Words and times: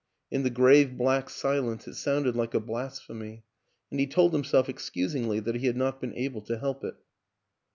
In 0.31 0.41
the 0.41 0.49
grave 0.49 0.97
black 0.97 1.29
silence 1.29 1.87
it 1.87 1.93
sounded 1.93 2.35
like 2.35 2.55
a 2.55 2.59
blasphemy, 2.59 3.43
and 3.91 3.99
he 3.99 4.07
told 4.07 4.33
himself 4.33 4.67
excusingly 4.67 5.39
that 5.41 5.57
he 5.57 5.67
had 5.67 5.77
not 5.77 6.01
been 6.01 6.15
able 6.15 6.41
to 6.45 6.57
help 6.57 6.83
it. 6.83 6.95